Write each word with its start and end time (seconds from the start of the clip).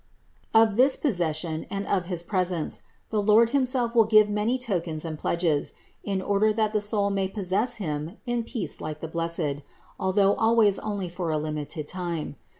Of 0.51 0.77
this 0.77 0.95
possession 0.95 1.67
and 1.69 1.85
of 1.85 2.05
his 2.07 2.23
presence 2.23 2.81
the 3.11 3.21
Lord 3.21 3.51
himself 3.51 3.93
will 3.93 4.05
give 4.05 4.31
many 4.31 4.57
token 4.57 4.99
and 5.05 5.15
pledges, 5.19 5.73
in 6.03 6.23
order 6.23 6.51
that 6.51 6.73
the 6.73 6.81
soul 6.81 7.11
may 7.11 7.27
possess 7.27 7.75
Him 7.75 8.17
in 8.25 8.43
peace 8.43 8.81
like 8.81 8.99
the 8.99 9.07
blessed, 9.07 9.61
although 9.99 10.33
always 10.33 10.79
only 10.79 11.07
for 11.07 11.29
a 11.29 11.37
limited 11.37 11.87
time. 11.87 12.35